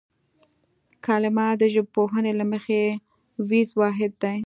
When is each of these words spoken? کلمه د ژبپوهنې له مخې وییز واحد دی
کلمه 1.05 1.45
د 1.61 1.63
ژبپوهنې 1.75 2.31
له 2.39 2.45
مخې 2.51 2.81
وییز 3.47 3.69
واحد 3.79 4.11
دی 4.21 4.37